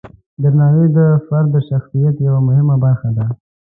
[0.41, 3.25] درناوی د فرد د شخصیت یوه مهمه برخه ده.